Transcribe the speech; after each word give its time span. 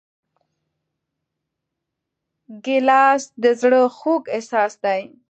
ګیلاس 2.65 3.23
د 3.43 3.45
زړه 3.61 3.81
خوږ 3.97 4.23
احساس 4.35 4.73
دی. 4.83 5.01